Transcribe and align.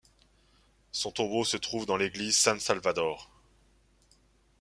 Son 0.91 1.11
tombeau 1.11 1.43
se 1.43 1.57
trouve 1.57 1.85
dans 1.85 1.95
l'église 1.95 2.35
San 2.35 2.59
Salvador. 2.59 3.29